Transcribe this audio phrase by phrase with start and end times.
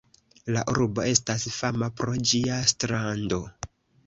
[0.53, 3.41] La urbo estas fama pro ĝia strando.